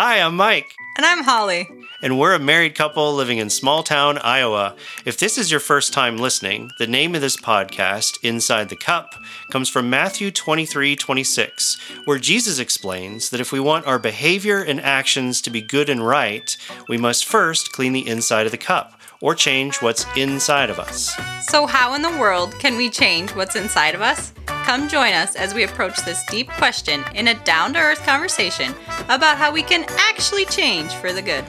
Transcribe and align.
Hi, 0.00 0.20
I'm 0.20 0.36
Mike. 0.36 0.76
And 0.96 1.04
I'm 1.04 1.24
Holly. 1.24 1.68
And 2.04 2.20
we're 2.20 2.32
a 2.32 2.38
married 2.38 2.76
couple 2.76 3.12
living 3.14 3.38
in 3.38 3.50
small 3.50 3.82
town 3.82 4.16
Iowa. 4.18 4.76
If 5.04 5.18
this 5.18 5.36
is 5.36 5.50
your 5.50 5.58
first 5.58 5.92
time 5.92 6.18
listening, 6.18 6.70
the 6.78 6.86
name 6.86 7.16
of 7.16 7.20
this 7.20 7.36
podcast, 7.36 8.16
Inside 8.22 8.68
the 8.68 8.76
Cup, 8.76 9.16
comes 9.50 9.68
from 9.68 9.90
Matthew 9.90 10.30
23 10.30 10.94
26, 10.94 11.80
where 12.04 12.20
Jesus 12.20 12.60
explains 12.60 13.30
that 13.30 13.40
if 13.40 13.50
we 13.50 13.58
want 13.58 13.88
our 13.88 13.98
behavior 13.98 14.62
and 14.62 14.80
actions 14.80 15.42
to 15.42 15.50
be 15.50 15.60
good 15.60 15.88
and 15.88 16.06
right, 16.06 16.56
we 16.88 16.96
must 16.96 17.26
first 17.26 17.72
clean 17.72 17.92
the 17.92 18.06
inside 18.06 18.46
of 18.46 18.52
the 18.52 18.56
cup 18.56 18.97
or 19.20 19.34
change 19.34 19.76
what's 19.82 20.06
inside 20.16 20.70
of 20.70 20.78
us. 20.78 21.14
So, 21.48 21.66
how 21.66 21.94
in 21.94 22.02
the 22.02 22.16
world 22.18 22.58
can 22.58 22.76
we 22.76 22.90
change 22.90 23.30
what's 23.34 23.56
inside 23.56 23.94
of 23.94 24.02
us? 24.02 24.32
Come 24.46 24.88
join 24.88 25.12
us 25.12 25.34
as 25.34 25.54
we 25.54 25.64
approach 25.64 25.96
this 26.04 26.22
deep 26.30 26.48
question 26.48 27.02
in 27.14 27.28
a 27.28 27.34
down 27.44 27.72
to 27.72 27.78
earth 27.78 28.02
conversation 28.04 28.74
about 29.04 29.38
how 29.38 29.52
we 29.52 29.62
can 29.62 29.84
actually 29.96 30.44
change 30.44 30.92
for 30.92 31.12
the 31.12 31.22
good. 31.22 31.44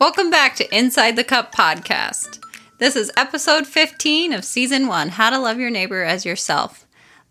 Welcome 0.00 0.28
back 0.28 0.56
to 0.56 0.76
Inside 0.76 1.16
the 1.16 1.24
Cup 1.24 1.54
podcast. 1.54 2.38
This 2.78 2.96
is 2.96 3.10
episode 3.16 3.66
15 3.66 4.32
of 4.32 4.44
season 4.44 4.86
1 4.86 5.10
How 5.10 5.30
to 5.30 5.38
Love 5.38 5.58
Your 5.58 5.70
Neighbor 5.70 6.02
as 6.02 6.26
Yourself. 6.26 6.83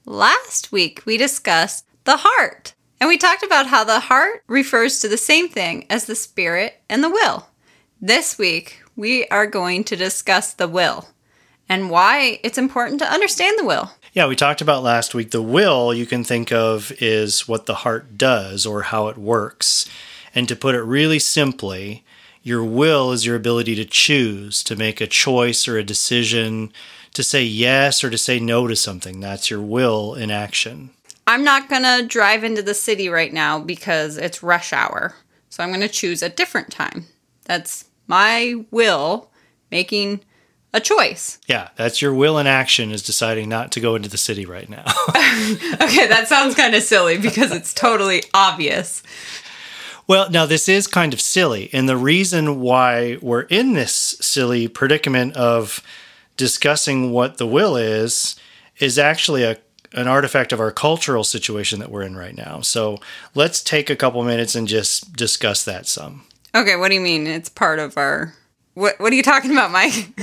Last 0.05 0.71
week 0.71 1.01
we 1.05 1.17
discussed 1.17 1.85
the 2.03 2.17
heart. 2.17 2.73
And 2.99 3.07
we 3.07 3.17
talked 3.17 3.43
about 3.43 3.67
how 3.67 3.83
the 3.85 4.01
heart 4.01 4.43
refers 4.47 4.99
to 4.99 5.07
the 5.07 5.17
same 5.17 5.47
thing 5.47 5.85
as 5.89 6.05
the 6.05 6.15
spirit 6.15 6.81
and 6.89 7.01
the 7.03 7.09
will. 7.09 7.47
This 8.01 8.37
week, 8.37 8.83
we 8.97 9.25
are 9.27 9.47
going 9.47 9.85
to 9.85 9.95
discuss 9.95 10.53
the 10.53 10.67
will 10.67 11.07
and 11.69 11.89
why 11.89 12.39
it's 12.43 12.57
important 12.57 12.99
to 12.99 13.11
understand 13.11 13.57
the 13.57 13.65
will. 13.65 13.91
Yeah, 14.11 14.27
we 14.27 14.35
talked 14.35 14.61
about 14.61 14.83
last 14.83 15.15
week 15.15 15.31
the 15.31 15.41
will 15.41 15.93
you 15.93 16.05
can 16.05 16.25
think 16.25 16.51
of 16.51 16.91
is 16.99 17.47
what 17.47 17.65
the 17.65 17.75
heart 17.75 18.17
does 18.17 18.65
or 18.65 18.83
how 18.83 19.07
it 19.07 19.17
works. 19.17 19.89
And 20.35 20.49
to 20.49 20.55
put 20.55 20.75
it 20.75 20.83
really 20.83 21.19
simply, 21.19 22.03
your 22.41 22.63
will 22.63 23.13
is 23.13 23.25
your 23.25 23.37
ability 23.37 23.75
to 23.75 23.85
choose, 23.85 24.63
to 24.63 24.75
make 24.75 24.99
a 24.99 25.07
choice 25.07 25.65
or 25.65 25.77
a 25.77 25.83
decision, 25.83 26.73
to 27.13 27.23
say 27.23 27.43
yes 27.43 28.03
or 28.03 28.09
to 28.09 28.17
say 28.17 28.39
no 28.39 28.67
to 28.67 28.75
something. 28.75 29.19
That's 29.19 29.49
your 29.49 29.61
will 29.61 30.15
in 30.15 30.31
action. 30.31 30.91
I'm 31.25 31.43
not 31.43 31.69
going 31.69 31.83
to 31.83 32.05
drive 32.07 32.43
into 32.43 32.61
the 32.61 32.73
city 32.73 33.07
right 33.07 33.31
now 33.31 33.59
because 33.59 34.17
it's 34.17 34.43
rush 34.43 34.73
hour. 34.73 35.15
So 35.49 35.63
I'm 35.63 35.69
going 35.69 35.81
to 35.81 35.87
choose 35.87 36.21
a 36.21 36.29
different 36.29 36.71
time. 36.71 37.05
That's 37.45 37.85
my 38.07 38.65
will 38.71 39.29
making 39.71 40.21
a 40.73 40.81
choice. 40.81 41.39
Yeah, 41.47 41.69
that's 41.75 42.01
your 42.01 42.13
will 42.13 42.39
in 42.39 42.47
action 42.47 42.91
is 42.91 43.03
deciding 43.03 43.47
not 43.47 43.71
to 43.73 43.79
go 43.79 43.95
into 43.95 44.09
the 44.09 44.17
city 44.17 44.45
right 44.45 44.67
now. 44.67 44.83
okay, 45.09 46.07
that 46.07 46.25
sounds 46.27 46.55
kind 46.55 46.73
of 46.73 46.81
silly 46.81 47.17
because 47.17 47.51
it's 47.51 47.73
totally 47.73 48.23
obvious. 48.33 49.03
Well, 50.07 50.29
now 50.29 50.45
this 50.45 50.67
is 50.67 50.87
kind 50.87 51.13
of 51.13 51.21
silly. 51.21 51.69
And 51.71 51.87
the 51.87 51.95
reason 51.95 52.59
why 52.59 53.17
we're 53.21 53.41
in 53.43 53.73
this 53.73 54.17
silly 54.19 54.67
predicament 54.67 55.37
of 55.37 55.81
discussing 56.37 57.11
what 57.11 57.37
the 57.37 57.47
will 57.47 57.75
is 57.75 58.35
is 58.79 58.97
actually 58.97 59.43
a 59.43 59.57
an 59.93 60.07
artifact 60.07 60.51
of 60.51 60.59
our 60.59 60.71
cultural 60.71 61.23
situation 61.23 61.79
that 61.79 61.91
we're 61.91 62.01
in 62.01 62.15
right 62.15 62.35
now. 62.35 62.61
So 62.61 62.97
let's 63.35 63.61
take 63.61 63.89
a 63.89 63.95
couple 63.95 64.23
minutes 64.23 64.55
and 64.55 64.67
just 64.67 65.15
discuss 65.15 65.63
that 65.65 65.85
some. 65.85 66.25
Okay, 66.55 66.75
what 66.75 66.89
do 66.89 66.95
you 66.95 67.01
mean? 67.01 67.27
It's 67.27 67.49
part 67.49 67.79
of 67.79 67.97
our. 67.97 68.33
What 68.73 68.99
What 68.99 69.13
are 69.13 69.15
you 69.15 69.23
talking 69.23 69.51
about, 69.51 69.71
Mike? 69.71 69.93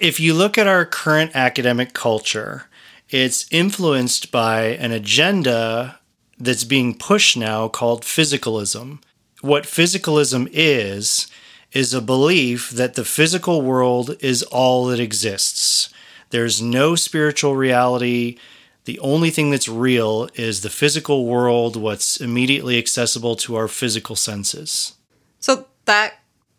if 0.00 0.18
you 0.18 0.34
look 0.34 0.58
at 0.58 0.66
our 0.66 0.84
current 0.84 1.30
academic 1.34 1.92
culture, 1.92 2.64
it's 3.08 3.46
influenced 3.52 4.32
by 4.32 4.62
an 4.62 4.90
agenda 4.90 6.00
that's 6.38 6.64
being 6.64 6.96
pushed 6.96 7.36
now 7.36 7.68
called 7.68 8.02
physicalism. 8.02 9.00
What 9.42 9.64
physicalism 9.64 10.48
is, 10.52 11.28
is 11.76 11.92
a 11.92 12.00
belief 12.00 12.70
that 12.70 12.94
the 12.94 13.04
physical 13.04 13.60
world 13.60 14.16
is 14.20 14.42
all 14.44 14.86
that 14.86 14.98
exists. 14.98 15.90
There's 16.30 16.62
no 16.62 16.94
spiritual 16.94 17.54
reality, 17.54 18.38
the 18.86 18.98
only 19.00 19.28
thing 19.28 19.50
that's 19.50 19.68
real 19.68 20.30
is 20.36 20.62
the 20.62 20.70
physical 20.70 21.26
world, 21.26 21.76
what's 21.76 22.18
immediately 22.18 22.78
accessible 22.78 23.36
to 23.36 23.56
our 23.56 23.68
physical 23.68 24.16
senses. 24.16 24.94
So 25.38 25.66
that 25.84 26.14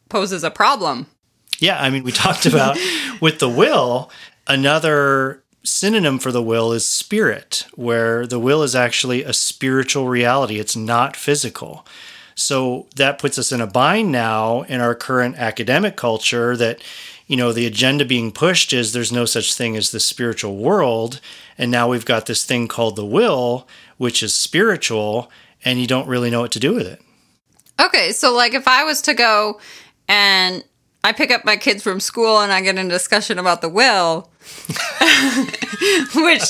poses 0.08 0.44
a 0.44 0.52
problem. 0.52 1.08
Yeah, 1.58 1.82
I 1.82 1.90
mean, 1.90 2.04
we 2.04 2.12
talked 2.12 2.46
about 2.46 2.78
with 3.20 3.40
the 3.40 3.50
will, 3.50 4.12
another 4.46 5.42
synonym 5.64 6.20
for 6.20 6.32
the 6.32 6.44
will 6.44 6.72
is 6.74 6.88
spirit, 6.88 7.66
where 7.74 8.28
the 8.28 8.40
will 8.40 8.62
is 8.62 8.76
actually 8.76 9.24
a 9.24 9.34
spiritual 9.34 10.08
reality, 10.10 10.60
it's 10.60 10.76
not 10.76 11.16
physical. 11.16 11.88
So 12.38 12.86
that 12.96 13.18
puts 13.18 13.40
us 13.40 13.52
in 13.52 13.62
a 13.62 13.68
bind 13.68 14.12
now 14.12 14.62
in 14.64 14.80
our 14.80 14.94
current 14.94 15.38
academic 15.38 15.96
culture 15.96 16.56
that 16.56 16.80
you 17.28 17.36
know, 17.36 17.52
the 17.52 17.66
agenda 17.66 18.06
being 18.06 18.32
pushed 18.32 18.72
is 18.72 18.94
there's 18.94 19.12
no 19.12 19.26
such 19.26 19.54
thing 19.54 19.76
as 19.76 19.92
the 19.92 20.00
spiritual 20.00 20.56
world. 20.56 21.20
And 21.58 21.70
now 21.70 21.90
we've 21.90 22.06
got 22.06 22.26
this 22.26 22.46
thing 22.46 22.70
called 22.70 22.96
the 22.96 23.06
will, 23.06 23.68
which 23.98 24.24
is 24.24 24.34
spiritual, 24.34 25.30
and 25.66 25.80
you 25.80 25.88
don't 25.88 26.08
really 26.08 26.30
know 26.30 26.40
what 26.40 26.54
to 26.54 26.60
do 26.60 26.74
with 26.74 26.88
it. 26.88 27.02
Okay. 27.82 28.14
So, 28.14 28.34
like, 28.34 28.54
if 28.54 28.66
I 28.66 28.86
was 28.86 29.02
to 29.04 29.14
go 29.14 29.60
and 30.08 30.64
I 31.04 31.12
pick 31.12 31.32
up 31.32 31.44
my 31.44 31.58
kids 31.58 31.84
from 31.84 32.00
school 32.00 32.40
and 32.40 32.52
I 32.52 32.62
get 32.62 32.78
in 32.78 32.88
a 32.88 32.90
discussion 32.90 33.40
about 33.40 33.60
the 33.60 33.70
will, 33.70 34.30
which 36.16 36.44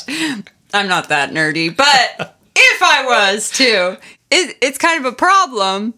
I'm 0.73 0.87
not 0.87 1.09
that 1.09 1.31
nerdy, 1.31 1.75
but 1.75 2.37
if 2.55 2.83
I 2.83 3.03
was 3.03 3.49
to, 3.51 3.97
it, 4.31 4.57
it's 4.61 4.77
kind 4.77 5.03
of 5.03 5.11
a 5.11 5.15
problem 5.15 5.93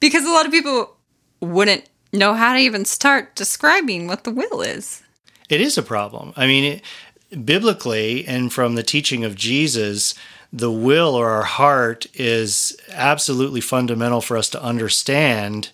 because 0.00 0.24
a 0.24 0.30
lot 0.30 0.46
of 0.46 0.52
people 0.52 0.96
wouldn't 1.40 1.84
know 2.12 2.34
how 2.34 2.54
to 2.54 2.58
even 2.58 2.84
start 2.84 3.34
describing 3.34 4.06
what 4.06 4.24
the 4.24 4.30
will 4.30 4.62
is. 4.62 5.02
It 5.48 5.60
is 5.60 5.76
a 5.76 5.82
problem. 5.82 6.32
I 6.36 6.46
mean, 6.46 6.64
it, 6.64 6.82
biblically 7.44 8.26
and 8.26 8.52
from 8.52 8.74
the 8.74 8.82
teaching 8.82 9.24
of 9.24 9.34
Jesus, 9.34 10.14
the 10.52 10.70
will 10.70 11.14
or 11.14 11.30
our 11.30 11.44
heart 11.44 12.06
is 12.14 12.76
absolutely 12.90 13.60
fundamental 13.60 14.20
for 14.20 14.36
us 14.36 14.48
to 14.50 14.62
understand 14.62 15.70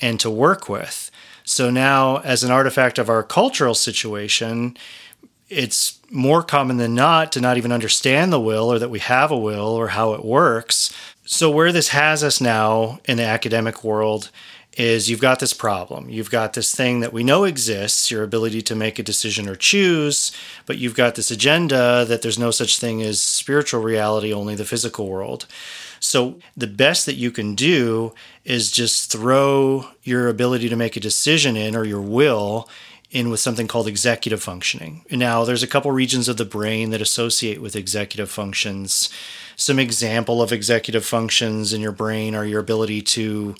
and 0.00 0.18
to 0.20 0.30
work 0.30 0.68
with. 0.68 1.10
So 1.44 1.70
now, 1.70 2.18
as 2.18 2.42
an 2.42 2.50
artifact 2.50 2.98
of 2.98 3.10
our 3.10 3.22
cultural 3.22 3.74
situation, 3.74 4.76
it's 5.48 5.98
more 6.10 6.42
common 6.42 6.78
than 6.78 6.94
not 6.94 7.32
to 7.32 7.40
not 7.40 7.56
even 7.58 7.72
understand 7.72 8.32
the 8.32 8.40
will 8.40 8.72
or 8.72 8.78
that 8.78 8.90
we 8.90 9.00
have 9.00 9.30
a 9.30 9.36
will 9.36 9.66
or 9.66 9.88
how 9.88 10.14
it 10.14 10.24
works. 10.24 10.94
So, 11.24 11.50
where 11.50 11.70
this 11.70 11.88
has 11.88 12.24
us 12.24 12.40
now 12.40 12.98
in 13.04 13.16
the 13.16 13.24
academic 13.24 13.84
world 13.84 14.30
is 14.76 15.08
you've 15.08 15.20
got 15.20 15.38
this 15.38 15.52
problem. 15.52 16.08
You've 16.08 16.30
got 16.30 16.54
this 16.54 16.74
thing 16.74 17.00
that 17.00 17.12
we 17.12 17.22
know 17.22 17.44
exists, 17.44 18.10
your 18.10 18.24
ability 18.24 18.62
to 18.62 18.74
make 18.74 18.98
a 18.98 19.04
decision 19.04 19.48
or 19.48 19.54
choose, 19.54 20.32
but 20.66 20.78
you've 20.78 20.96
got 20.96 21.14
this 21.14 21.30
agenda 21.30 22.04
that 22.06 22.22
there's 22.22 22.38
no 22.38 22.50
such 22.50 22.78
thing 22.78 23.02
as 23.02 23.20
spiritual 23.20 23.82
reality, 23.82 24.32
only 24.32 24.54
the 24.54 24.64
physical 24.64 25.08
world. 25.08 25.46
So, 26.00 26.40
the 26.56 26.66
best 26.66 27.06
that 27.06 27.14
you 27.14 27.30
can 27.30 27.54
do 27.54 28.14
is 28.44 28.72
just 28.72 29.12
throw 29.12 29.90
your 30.02 30.26
ability 30.28 30.68
to 30.70 30.76
make 30.76 30.96
a 30.96 31.00
decision 31.00 31.56
in 31.56 31.76
or 31.76 31.84
your 31.84 32.00
will 32.00 32.68
in 33.12 33.30
with 33.30 33.38
something 33.38 33.68
called 33.68 33.86
executive 33.86 34.42
functioning. 34.42 35.04
Now, 35.10 35.44
there's 35.44 35.62
a 35.62 35.68
couple 35.68 35.92
regions 35.92 36.28
of 36.28 36.38
the 36.38 36.44
brain 36.44 36.90
that 36.90 37.02
associate 37.02 37.60
with 37.60 37.76
executive 37.76 38.30
functions. 38.30 39.10
Some 39.56 39.78
example 39.78 40.42
of 40.42 40.52
executive 40.52 41.04
functions 41.04 41.72
in 41.72 41.80
your 41.80 41.92
brain 41.92 42.34
are 42.34 42.44
your 42.44 42.60
ability 42.60 43.02
to 43.02 43.54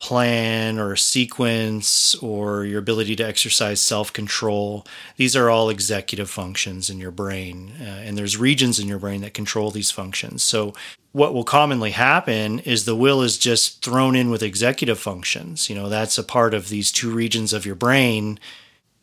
plan 0.00 0.78
or 0.78 0.96
sequence 0.96 2.14
or 2.16 2.64
your 2.64 2.78
ability 2.78 3.16
to 3.16 3.22
exercise 3.22 3.80
self 3.80 4.12
control. 4.12 4.86
These 5.16 5.36
are 5.36 5.50
all 5.50 5.68
executive 5.68 6.30
functions 6.30 6.88
in 6.88 6.98
your 6.98 7.10
brain. 7.10 7.72
Uh, 7.80 7.84
and 7.84 8.16
there's 8.16 8.36
regions 8.36 8.78
in 8.78 8.88
your 8.88 8.98
brain 8.98 9.20
that 9.20 9.34
control 9.34 9.70
these 9.70 9.90
functions. 9.90 10.42
So, 10.42 10.74
what 11.12 11.32
will 11.32 11.44
commonly 11.44 11.92
happen 11.92 12.58
is 12.60 12.84
the 12.84 12.96
will 12.96 13.22
is 13.22 13.38
just 13.38 13.84
thrown 13.84 14.16
in 14.16 14.30
with 14.30 14.42
executive 14.42 14.98
functions. 14.98 15.70
You 15.70 15.76
know, 15.76 15.88
that's 15.88 16.18
a 16.18 16.24
part 16.24 16.54
of 16.54 16.70
these 16.70 16.90
two 16.90 17.12
regions 17.12 17.52
of 17.52 17.64
your 17.64 17.76
brain 17.76 18.40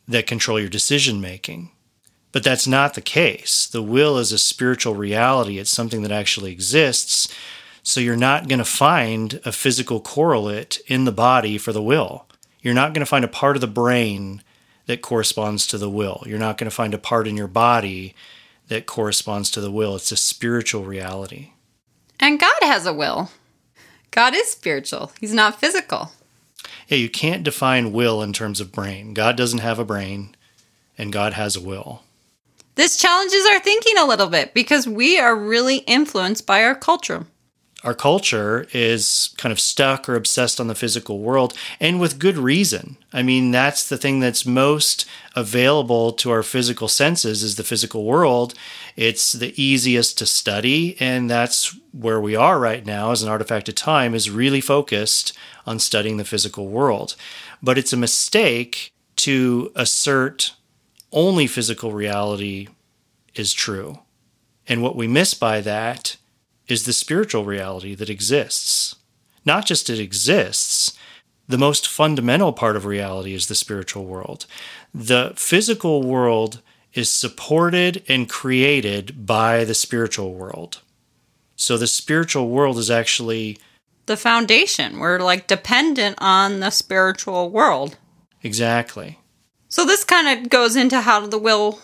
that 0.10 0.28
control 0.28 0.60
your 0.60 0.68
decision 0.68 1.22
making. 1.22 1.72
But 2.32 2.44
that's 2.44 2.68
not 2.68 2.94
the 2.94 3.02
case. 3.02 3.68
The 3.68 3.82
will 3.82 4.18
is 4.18 4.32
a 4.32 4.38
spiritual 4.38 4.96
reality, 4.96 5.60
it's 5.60 5.72
something 5.72 6.02
that 6.04 6.12
actually 6.12 6.52
exists 6.52 7.34
so 7.84 8.00
you're 8.00 8.16
not 8.16 8.48
going 8.48 8.60
to 8.60 8.66
find 8.66 9.40
a 9.44 9.52
physical 9.52 10.00
correlate 10.00 10.80
in 10.88 11.06
the 11.06 11.12
body 11.12 11.58
for 11.58 11.74
the 11.74 11.82
will. 11.82 12.28
You're 12.62 12.76
not 12.76 12.94
going 12.94 13.02
to 13.02 13.10
find 13.10 13.26
a 13.26 13.30
part 13.30 13.58
of 13.58 13.62
the 13.62 13.68
brain 13.68 14.44
that 14.86 15.02
corresponds 15.02 15.66
to 15.68 15.78
the 15.78 15.90
will. 15.90 16.24
You're 16.26 16.40
not 16.40 16.58
going 16.58 16.70
to 16.70 16.76
find 16.76 16.94
a 16.94 17.00
part 17.00 17.28
in 17.28 17.38
your 17.38 17.48
body 17.48 18.14
that 18.68 18.86
corresponds 18.86 19.50
to 19.52 19.62
the 19.62 19.72
will. 19.72 19.96
It's 19.96 20.12
a 20.12 20.18
spiritual 20.18 20.84
reality. 20.86 21.52
And 22.20 22.40
God 22.40 22.58
has 22.62 22.86
a 22.86 22.94
will. 22.94 23.32
God 24.12 24.36
is 24.36 24.52
spiritual, 24.52 25.12
He's 25.20 25.34
not 25.34 25.60
physical. 25.60 26.12
Yeah, 26.88 26.98
you 26.98 27.10
can't 27.10 27.44
define 27.44 27.94
will 27.94 28.22
in 28.22 28.34
terms 28.34 28.60
of 28.60 28.72
brain. 28.72 29.14
God 29.14 29.38
doesn't 29.38 29.60
have 29.60 29.80
a 29.80 29.86
brain, 29.86 30.36
and 30.98 31.14
God 31.14 31.34
has 31.34 31.56
a 31.56 31.62
will. 31.62 32.04
This 32.76 32.98
challenges 32.98 33.46
our 33.48 33.60
thinking 33.60 33.98
a 33.98 34.06
little 34.06 34.28
bit 34.28 34.54
because 34.54 34.88
we 34.88 35.20
are 35.20 35.36
really 35.36 35.78
influenced 35.80 36.48
by 36.48 36.64
our 36.64 36.76
culture. 36.76 37.26
Our 37.84 37.96
culture 37.96 38.68
is 38.74 39.34
kind 39.38 39.52
of 39.52 39.60
stuck 39.60 40.08
or 40.08 40.16
obsessed 40.16 40.60
on 40.60 40.68
the 40.68 40.76
physical 40.76 41.20
world, 41.20 41.56
and 41.80 42.00
with 42.00 42.20
good 42.20 42.38
reason. 42.38 42.98
I 43.12 43.24
mean, 43.24 43.50
that's 43.50 43.90
the 43.90 43.98
thing 43.98 44.20
that's 44.20 44.46
most 44.46 45.08
available 45.36 46.14
to 46.14 46.30
our 46.30 46.44
physical 46.44 46.88
senses 46.88 47.42
is 47.42 47.56
the 47.56 47.64
physical 47.64 48.06
world. 48.06 48.54
It's 48.96 49.34
the 49.34 49.60
easiest 49.62 50.20
to 50.20 50.28
study, 50.28 50.96
and 51.00 51.28
that's 51.28 51.76
where 51.92 52.22
we 52.22 52.36
are 52.36 52.60
right 52.60 52.86
now 52.86 53.12
as 53.12 53.24
an 53.24 53.30
artifact 53.30 53.68
of 53.68 53.76
time 53.76 54.14
is 54.14 54.30
really 54.30 54.62
focused 54.62 55.34
on 55.66 55.80
studying 55.80 56.18
the 56.18 56.24
physical 56.24 56.68
world. 56.68 57.16
But 57.64 57.80
it's 57.80 57.94
a 57.94 57.98
mistake 57.98 58.94
to 59.18 59.72
assert 59.76 60.54
only 61.12 61.48
physical 61.48 61.92
reality 61.92 62.68
is 63.36 63.54
true. 63.54 64.00
And 64.68 64.82
what 64.82 64.96
we 64.96 65.08
miss 65.08 65.34
by 65.34 65.62
that 65.62 66.18
is 66.68 66.86
the 66.86 66.94
spiritual 66.94 67.44
reality 67.44 67.96
that 67.96 68.10
exists. 68.10 68.96
Not 69.46 69.66
just 69.66 69.90
it 69.90 70.00
exists, 70.00 70.98
the 71.48 71.58
most 71.58 71.88
fundamental 71.88 72.54
part 72.54 72.76
of 72.76 72.86
reality 72.86 73.34
is 73.34 73.48
the 73.48 73.56
spiritual 73.56 74.06
world. 74.06 74.46
The 74.94 75.34
physical 75.36 76.04
world 76.04 76.62
is 76.94 77.10
supported 77.10 78.04
and 78.08 78.30
created 78.30 79.26
by 79.26 79.64
the 79.64 79.74
spiritual 79.74 80.34
world. 80.34 80.82
So 81.56 81.78
the 81.78 81.88
spiritual 81.88 82.50
world 82.50 82.78
is 82.78 82.90
actually 82.90 83.58
the 84.06 84.18
foundation. 84.18 85.00
We're 85.00 85.20
like 85.20 85.48
dependent 85.48 86.18
on 86.20 86.60
the 86.60 86.70
spiritual 86.70 87.50
world. 87.50 87.98
Exactly. 88.44 89.20
So 89.72 89.86
this 89.86 90.04
kind 90.04 90.28
of 90.28 90.50
goes 90.50 90.76
into 90.76 91.00
how 91.00 91.26
the 91.28 91.38
will 91.38 91.80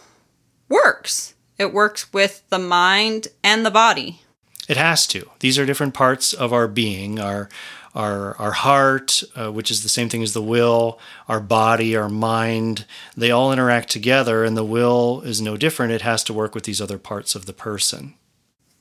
works. 0.68 1.36
It 1.58 1.74
works 1.74 2.12
with 2.12 2.44
the 2.50 2.60
mind 2.60 3.30
and 3.46 3.66
the 3.66 3.72
body. 3.72 4.20
It 4.68 4.76
has 4.76 5.08
to. 5.08 5.30
These 5.40 5.58
are 5.58 5.66
different 5.66 5.94
parts 5.94 6.34
of 6.34 6.52
our 6.52 6.68
being. 6.68 7.18
Our 7.18 7.48
our 7.96 8.36
our 8.36 8.52
heart, 8.52 9.24
uh, 9.38 9.54
which 9.54 9.72
is 9.72 9.84
the 9.84 9.90
same 9.90 10.10
thing 10.10 10.22
as 10.22 10.34
the 10.34 10.42
will, 10.42 11.00
our 11.30 11.40
body, 11.40 11.96
our 11.96 12.10
mind, 12.10 12.84
they 13.16 13.32
all 13.32 13.54
interact 13.54 13.90
together 13.90 14.44
and 14.44 14.58
the 14.58 14.66
will 14.66 15.22
is 15.22 15.40
no 15.40 15.56
different. 15.56 15.94
It 15.94 16.02
has 16.02 16.26
to 16.26 16.34
work 16.34 16.54
with 16.54 16.66
these 16.66 16.82
other 16.82 16.98
parts 16.98 17.36
of 17.36 17.46
the 17.46 17.54
person. 17.54 18.16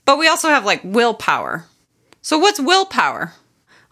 But 0.04 0.18
we 0.18 0.26
also 0.26 0.48
have 0.48 0.64
like 0.64 0.80
willpower. 0.82 1.66
So 2.22 2.38
what's 2.38 2.58
willpower? 2.58 3.34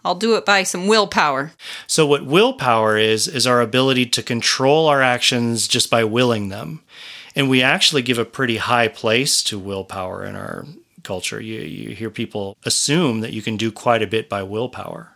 I'll 0.05 0.13
do 0.13 0.35
it 0.35 0.45
by 0.45 0.61
some 0.61 0.85
willpower. 0.85 1.51
So 1.87 2.05
what 2.05 2.27
willpower 2.27 2.95
is 2.95 3.27
is 3.27 3.47
our 3.47 3.59
ability 3.59 4.05
to 4.05 4.21
control 4.21 4.87
our 4.87 5.01
actions 5.01 5.67
just 5.67 5.89
by 5.89 6.03
willing 6.03 6.49
them. 6.49 6.83
And 7.35 7.49
we 7.49 7.63
actually 7.63 8.03
give 8.03 8.19
a 8.19 8.23
pretty 8.23 8.57
high 8.57 8.87
place 8.87 9.41
to 9.43 9.57
willpower 9.57 10.23
in 10.23 10.35
our 10.35 10.67
culture. 11.01 11.41
You, 11.41 11.59
you 11.61 11.95
hear 11.95 12.11
people 12.11 12.55
assume 12.63 13.21
that 13.21 13.33
you 13.33 13.41
can 13.41 13.57
do 13.57 13.71
quite 13.71 14.03
a 14.03 14.07
bit 14.07 14.29
by 14.29 14.43
willpower. 14.43 15.13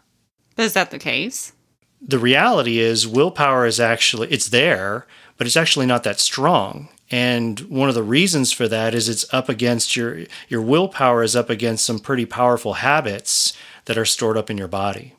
Is 0.57 0.74
that 0.74 0.89
the 0.89 1.00
case? 1.00 1.53
The 2.01 2.19
reality 2.19 2.80
is 2.80 3.07
willpower 3.07 3.68
is 3.68 3.80
actually 3.80 4.30
it's 4.30 4.50
there, 4.50 5.06
but 5.38 5.45
it's 5.45 5.57
actually 5.57 5.86
not 5.86 6.03
that 6.03 6.19
strong. 6.19 6.89
And 7.12 7.59
one 7.62 7.89
of 7.89 7.95
the 7.95 8.03
reasons 8.03 8.51
for 8.51 8.68
that 8.68 8.94
is 8.94 9.07
it's 9.07 9.31
up 9.33 9.50
against 9.50 9.95
your 9.95 10.25
your 10.47 10.62
willpower 10.62 11.24
is 11.24 11.36
up 11.36 11.50
against 11.50 11.86
some 11.86 12.00
pretty 12.00 12.25
powerful 12.25 12.74
habits 12.74 13.53
that 13.89 13.97
are 13.97 14.06
stored 14.06 14.38
up 14.38 14.51
in 14.51 14.57
your 14.59 14.68
body. 14.68 15.15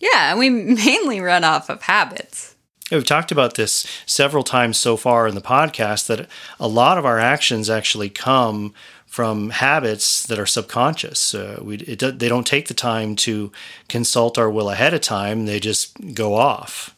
Yeah, 0.00 0.30
and 0.30 0.38
we 0.38 0.48
mainly 0.48 1.20
run 1.20 1.44
off 1.44 1.68
of 1.68 1.82
habits. 1.82 2.56
We've 2.90 3.04
talked 3.04 3.30
about 3.30 3.56
this 3.56 3.86
several 4.06 4.42
times 4.42 4.78
so 4.78 4.96
far 4.96 5.28
in 5.28 5.34
the 5.34 5.42
podcast 5.42 6.06
that 6.06 6.26
a 6.58 6.68
lot 6.68 6.96
of 6.96 7.04
our 7.04 7.18
actions 7.18 7.68
actually 7.68 8.08
come 8.08 8.72
from 9.04 9.50
habits 9.50 10.26
that 10.26 10.38
are 10.38 10.46
subconscious. 10.46 11.34
Uh, 11.34 11.58
we, 11.60 11.76
it, 11.80 11.98
they 11.98 12.30
don't 12.30 12.46
take 12.46 12.68
the 12.68 12.72
time 12.72 13.14
to 13.16 13.52
consult 13.90 14.38
our 14.38 14.48
will 14.48 14.70
ahead 14.70 14.94
of 14.94 15.02
time, 15.02 15.44
they 15.44 15.60
just 15.60 16.14
go 16.14 16.32
off. 16.32 16.96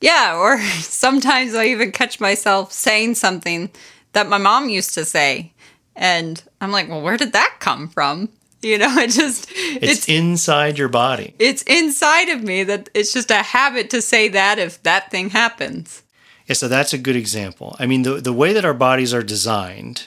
Yeah, 0.00 0.36
or 0.40 0.60
sometimes 0.80 1.54
I 1.54 1.66
even 1.66 1.92
catch 1.92 2.18
myself 2.18 2.72
saying 2.72 3.14
something 3.14 3.70
that 4.14 4.28
my 4.28 4.38
mom 4.38 4.68
used 4.68 4.94
to 4.94 5.04
say. 5.04 5.52
And 5.94 6.42
I'm 6.60 6.72
like, 6.72 6.88
well, 6.88 7.02
where 7.02 7.16
did 7.16 7.34
that 7.34 7.58
come 7.60 7.86
from? 7.86 8.30
You 8.62 8.78
know, 8.78 8.94
it 8.98 9.10
just 9.10 9.48
it's, 9.50 9.98
it's, 9.98 10.08
inside 10.08 10.78
your 10.78 10.88
body. 10.88 11.34
It's 11.38 11.62
inside 11.62 12.28
of 12.28 12.42
me 12.42 12.64
that 12.64 12.88
it's 12.94 13.12
just 13.12 13.30
a 13.30 13.42
habit 13.42 13.90
to 13.90 14.02
say 14.02 14.28
that 14.28 14.58
if 14.58 14.82
that 14.82 15.10
thing 15.10 15.30
happens. 15.30 16.02
Yeah, 16.46 16.54
so 16.54 16.68
that's 16.68 16.92
a 16.92 16.98
good 16.98 17.16
example. 17.16 17.76
I 17.78 17.86
mean, 17.86 18.02
the 18.02 18.14
the 18.14 18.32
way 18.32 18.52
that 18.52 18.64
our 18.64 18.74
bodies 18.74 19.14
are 19.14 19.22
designed 19.22 20.06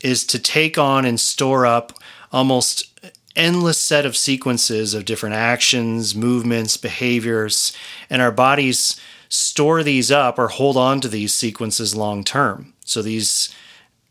is 0.00 0.26
to 0.26 0.38
take 0.38 0.78
on 0.78 1.04
and 1.04 1.20
store 1.20 1.64
up 1.64 1.92
almost 2.32 2.88
endless 3.36 3.78
set 3.78 4.04
of 4.04 4.16
sequences 4.16 4.94
of 4.94 5.04
different 5.04 5.34
actions, 5.34 6.14
movements, 6.14 6.76
behaviors, 6.76 7.72
and 8.10 8.20
our 8.20 8.32
bodies 8.32 9.00
store 9.28 9.82
these 9.82 10.10
up 10.10 10.38
or 10.38 10.48
hold 10.48 10.76
on 10.76 11.00
to 11.00 11.08
these 11.08 11.32
sequences 11.32 11.94
long 11.94 12.22
term. 12.22 12.74
So 12.84 13.00
these 13.00 13.54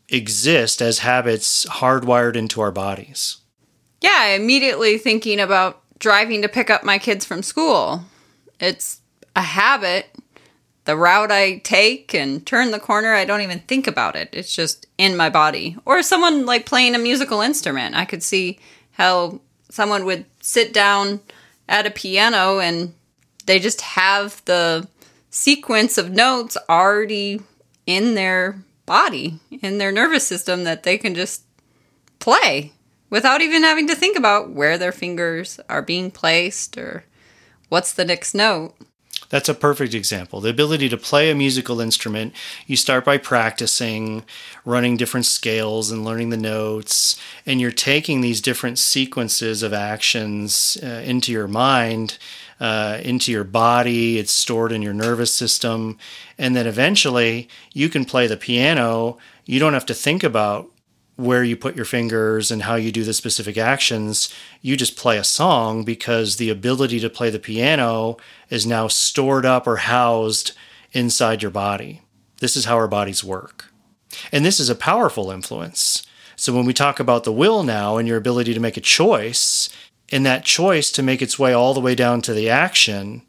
exist 0.08 0.82
as 0.82 1.00
habits 1.00 1.64
hardwired 1.66 2.36
into 2.36 2.60
our 2.60 2.72
bodies. 2.72 3.38
Yeah, 4.02 4.34
immediately 4.34 4.98
thinking 4.98 5.38
about 5.38 5.80
driving 6.00 6.42
to 6.42 6.48
pick 6.48 6.68
up 6.68 6.82
my 6.82 6.98
kids 6.98 7.24
from 7.24 7.44
school. 7.44 8.02
It's 8.58 9.00
a 9.36 9.42
habit. 9.42 10.06
The 10.84 10.96
route 10.96 11.30
I 11.30 11.58
take 11.58 12.12
and 12.12 12.44
turn 12.44 12.72
the 12.72 12.80
corner, 12.80 13.14
I 13.14 13.24
don't 13.24 13.42
even 13.42 13.60
think 13.60 13.86
about 13.86 14.16
it. 14.16 14.30
It's 14.32 14.54
just 14.54 14.86
in 14.98 15.16
my 15.16 15.30
body. 15.30 15.76
Or 15.84 16.02
someone 16.02 16.44
like 16.44 16.66
playing 16.66 16.96
a 16.96 16.98
musical 16.98 17.40
instrument. 17.40 17.94
I 17.94 18.04
could 18.04 18.24
see 18.24 18.58
how 18.90 19.40
someone 19.70 20.04
would 20.04 20.24
sit 20.40 20.72
down 20.72 21.20
at 21.68 21.86
a 21.86 21.90
piano 21.90 22.58
and 22.58 22.94
they 23.46 23.60
just 23.60 23.82
have 23.82 24.44
the 24.46 24.88
sequence 25.30 25.96
of 25.96 26.10
notes 26.10 26.56
already 26.68 27.40
in 27.86 28.14
their 28.14 28.64
body, 28.84 29.38
in 29.62 29.78
their 29.78 29.92
nervous 29.92 30.26
system 30.26 30.64
that 30.64 30.82
they 30.82 30.98
can 30.98 31.14
just 31.14 31.44
play 32.18 32.72
without 33.12 33.42
even 33.42 33.62
having 33.62 33.86
to 33.86 33.94
think 33.94 34.16
about 34.16 34.48
where 34.50 34.78
their 34.78 34.90
fingers 34.90 35.60
are 35.68 35.82
being 35.82 36.10
placed 36.10 36.78
or 36.78 37.04
what's 37.68 37.92
the 37.92 38.06
next 38.06 38.32
note. 38.32 38.74
That's 39.28 39.50
a 39.50 39.54
perfect 39.54 39.92
example. 39.92 40.40
The 40.40 40.48
ability 40.48 40.88
to 40.88 40.96
play 40.96 41.30
a 41.30 41.34
musical 41.34 41.78
instrument, 41.80 42.32
you 42.66 42.74
start 42.74 43.04
by 43.04 43.18
practicing, 43.18 44.24
running 44.64 44.96
different 44.96 45.26
scales 45.26 45.90
and 45.90 46.06
learning 46.06 46.30
the 46.30 46.38
notes, 46.38 47.20
and 47.44 47.60
you're 47.60 47.70
taking 47.70 48.22
these 48.22 48.40
different 48.40 48.78
sequences 48.78 49.62
of 49.62 49.74
actions 49.74 50.78
uh, 50.82 51.02
into 51.04 51.32
your 51.32 51.48
mind, 51.48 52.16
uh, 52.60 52.98
into 53.02 53.30
your 53.30 53.44
body. 53.44 54.18
It's 54.18 54.32
stored 54.32 54.72
in 54.72 54.80
your 54.80 54.94
nervous 54.94 55.34
system. 55.34 55.98
And 56.38 56.56
then 56.56 56.66
eventually 56.66 57.48
you 57.74 57.90
can 57.90 58.06
play 58.06 58.26
the 58.26 58.38
piano. 58.38 59.18
You 59.44 59.58
don't 59.58 59.74
have 59.74 59.86
to 59.86 59.94
think 59.94 60.24
about 60.24 60.71
where 61.22 61.44
you 61.44 61.56
put 61.56 61.76
your 61.76 61.84
fingers 61.84 62.50
and 62.50 62.62
how 62.62 62.74
you 62.74 62.92
do 62.92 63.04
the 63.04 63.12
specific 63.12 63.56
actions. 63.56 64.32
You 64.60 64.76
just 64.76 64.96
play 64.96 65.18
a 65.18 65.24
song 65.24 65.84
because 65.84 66.36
the 66.36 66.50
ability 66.50 67.00
to 67.00 67.10
play 67.10 67.30
the 67.30 67.38
piano 67.38 68.16
is 68.50 68.66
now 68.66 68.88
stored 68.88 69.46
up 69.46 69.66
or 69.66 69.76
housed 69.76 70.52
inside 70.92 71.42
your 71.42 71.50
body. 71.50 72.02
This 72.40 72.56
is 72.56 72.64
how 72.64 72.76
our 72.76 72.88
bodies 72.88 73.24
work. 73.24 73.72
And 74.30 74.44
this 74.44 74.60
is 74.60 74.68
a 74.68 74.74
powerful 74.74 75.30
influence. 75.30 76.06
So 76.36 76.52
when 76.52 76.66
we 76.66 76.74
talk 76.74 77.00
about 77.00 77.24
the 77.24 77.32
will 77.32 77.62
now 77.62 77.96
and 77.96 78.08
your 78.08 78.16
ability 78.16 78.52
to 78.52 78.60
make 78.60 78.76
a 78.76 78.80
choice, 78.80 79.68
and 80.12 80.26
that 80.26 80.44
choice 80.44 80.92
to 80.92 81.02
make 81.02 81.22
its 81.22 81.38
way 81.38 81.54
all 81.54 81.72
the 81.72 81.80
way 81.80 81.94
down 81.94 82.20
to 82.22 82.34
the 82.34 82.50
action, 82.50 83.22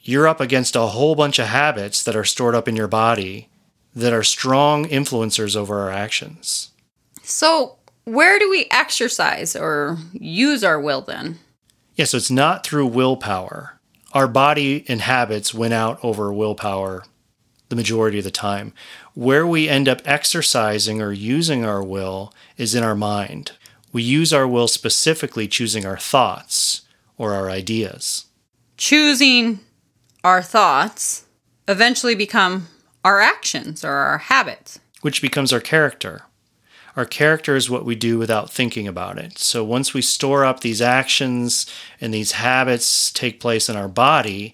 you're 0.00 0.28
up 0.28 0.40
against 0.40 0.76
a 0.76 0.80
whole 0.82 1.16
bunch 1.16 1.38
of 1.38 1.48
habits 1.48 2.02
that 2.04 2.14
are 2.14 2.24
stored 2.24 2.54
up 2.54 2.68
in 2.68 2.76
your 2.76 2.88
body 2.88 3.48
that 3.94 4.12
are 4.12 4.22
strong 4.22 4.84
influencers 4.86 5.56
over 5.56 5.80
our 5.80 5.90
actions. 5.90 6.70
So, 7.28 7.76
where 8.04 8.38
do 8.38 8.48
we 8.48 8.66
exercise 8.70 9.54
or 9.54 9.98
use 10.12 10.64
our 10.64 10.80
will 10.80 11.02
then? 11.02 11.38
Yeah, 11.94 12.06
so 12.06 12.16
it's 12.16 12.30
not 12.30 12.64
through 12.64 12.86
willpower. 12.86 13.78
Our 14.12 14.26
body 14.26 14.86
and 14.88 15.02
habits 15.02 15.52
win 15.52 15.74
out 15.74 16.02
over 16.02 16.32
willpower 16.32 17.04
the 17.68 17.76
majority 17.76 18.16
of 18.16 18.24
the 18.24 18.30
time. 18.30 18.72
Where 19.12 19.46
we 19.46 19.68
end 19.68 19.90
up 19.90 20.00
exercising 20.06 21.02
or 21.02 21.12
using 21.12 21.66
our 21.66 21.82
will 21.84 22.32
is 22.56 22.74
in 22.74 22.82
our 22.82 22.94
mind. 22.94 23.52
We 23.92 24.02
use 24.02 24.32
our 24.32 24.48
will 24.48 24.66
specifically 24.66 25.46
choosing 25.46 25.84
our 25.84 25.98
thoughts 25.98 26.82
or 27.18 27.34
our 27.34 27.50
ideas. 27.50 28.24
Choosing 28.78 29.60
our 30.24 30.40
thoughts 30.40 31.26
eventually 31.66 32.14
become 32.14 32.68
our 33.04 33.20
actions 33.20 33.84
or 33.84 33.92
our 33.92 34.18
habits, 34.18 34.80
which 35.02 35.20
becomes 35.20 35.52
our 35.52 35.60
character. 35.60 36.22
Our 36.98 37.06
character 37.06 37.54
is 37.54 37.70
what 37.70 37.84
we 37.84 37.94
do 37.94 38.18
without 38.18 38.50
thinking 38.50 38.88
about 38.88 39.18
it. 39.18 39.38
So 39.38 39.62
once 39.62 39.94
we 39.94 40.02
store 40.02 40.44
up 40.44 40.60
these 40.60 40.82
actions 40.82 41.64
and 42.00 42.12
these 42.12 42.32
habits 42.32 43.12
take 43.12 43.38
place 43.38 43.68
in 43.68 43.76
our 43.76 43.86
body, 43.86 44.52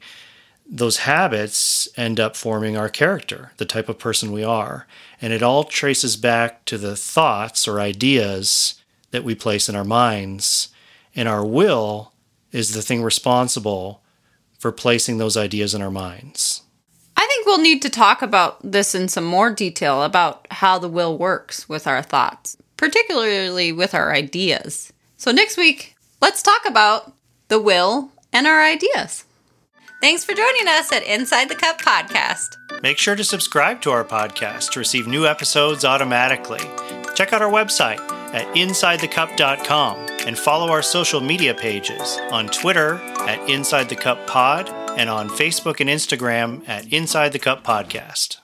those 0.69 0.99
habits 0.99 1.89
end 1.97 2.21
up 2.21 2.37
forming 2.37 2.77
our 2.77 2.91
character, 2.91 3.53
the 3.57 3.65
type 3.65 3.89
of 3.89 3.99
person 3.99 4.31
we 4.31 4.45
are. 4.45 4.87
And 5.23 5.33
it 5.33 5.43
all 5.43 5.65
traces 5.65 6.19
back 6.19 6.67
to 6.67 6.77
the 6.77 6.97
thoughts 6.97 7.67
or 7.67 7.81
ideas 7.81 8.75
that 9.11 9.25
we 9.25 9.35
place 9.35 9.71
in 9.71 9.75
our 9.75 9.83
minds. 9.83 10.69
And 11.15 11.27
our 11.27 11.47
will 11.47 12.13
is 12.53 12.75
the 12.75 12.83
thing 12.83 13.03
responsible 13.03 14.03
for 14.59 14.71
placing 14.71 15.17
those 15.17 15.39
ideas 15.39 15.73
in 15.73 15.81
our 15.81 15.91
minds. 15.91 16.64
We'll 17.47 17.59
need 17.59 17.83
to 17.83 17.91
talk 17.91 18.23
about 18.23 18.59
this 18.63 18.95
in 18.95 19.09
some 19.09 19.25
more 19.25 19.51
detail 19.51 20.03
about 20.03 20.47
how 20.51 20.79
the 20.79 20.89
will 20.89 21.19
works 21.19 21.69
with 21.69 21.87
our 21.87 22.03
thoughts, 22.03 22.57
particularly 22.77 23.73
with 23.73 23.95
our 23.95 24.13
ideas. 24.13 24.93
So, 25.17 25.31
next 25.31 25.57
week, 25.57 25.95
let's 26.21 26.43
talk 26.43 26.63
about 26.67 27.13
the 27.49 27.61
will 27.61 28.11
and 28.33 28.47
our 28.47 28.63
ideas. 28.63 29.25
Thanks 30.01 30.25
for 30.25 30.35
joining 30.35 30.69
us 30.69 30.93
at 30.93 31.03
Inside 31.05 31.49
the 31.49 31.55
Cup 31.55 31.81
podcast. 31.81 32.57
Make 32.83 32.99
sure 32.99 33.17
to 33.17 33.25
subscribe 33.25 33.81
to 33.83 33.91
our 33.91 34.05
podcast 34.05 34.73
to 34.73 34.79
receive 34.79 35.07
new 35.07 35.27
episodes 35.27 35.85
automatically. 35.85 36.61
Check 37.15 37.33
out 37.33 37.41
our 37.41 37.51
website 37.51 38.01
at 38.35 38.47
insidethecup.com 38.55 39.97
and 40.27 40.39
follow 40.39 40.71
our 40.71 40.83
social 40.83 41.21
media 41.21 41.55
pages 41.55 42.19
on 42.31 42.49
Twitter 42.49 42.97
at 43.21 43.49
Inside 43.49 43.89
the 43.89 43.97
Cup 43.97 44.27
Pod 44.27 44.69
and 44.97 45.11
on 45.11 45.29
Facebook 45.29 45.81
and 45.81 45.91
Instagram 45.91 46.67
at 46.69 46.93
Inside 46.93 47.33
the 47.33 47.39
Cup 47.39 47.65
Podcast. 47.65 48.39